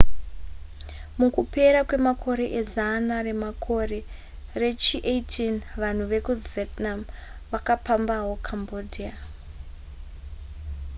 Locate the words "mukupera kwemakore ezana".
1.17-3.15